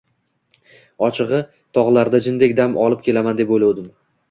Ochigʼi, 1.07 1.41
togʼlarda 1.79 2.23
jindek 2.29 2.57
dam 2.63 2.81
olib 2.87 3.07
kelaman, 3.11 3.41
deb 3.45 3.57
oʼylovdim. 3.59 3.97